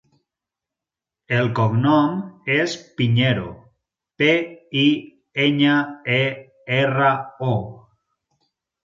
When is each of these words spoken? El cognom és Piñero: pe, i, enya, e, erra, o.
El 1.39 1.49
cognom 1.57 2.15
és 2.55 2.73
Piñero: 3.01 3.51
pe, 4.21 4.29
i, 4.85 4.87
enya, 5.45 5.75
e, 6.17 6.23
erra, 6.79 7.13
o. 7.51 7.59